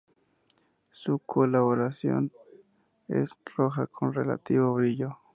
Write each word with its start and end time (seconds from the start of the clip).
Su 0.89 1.19
coloración 1.19 2.31
es 3.07 3.29
roja 3.55 3.85
con 3.85 4.13
relativo 4.15 4.73
brillo. 4.73 5.19